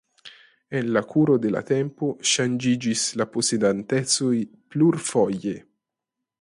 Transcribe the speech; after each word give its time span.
En 0.77 0.87
la 0.95 1.03
kuro 1.11 1.35
de 1.43 1.51
la 1.55 1.61
tempo 1.67 2.09
ŝanĝiĝis 2.31 3.05
la 3.23 3.29
posedantecoj 3.37 4.33
plurfoje. 4.73 5.57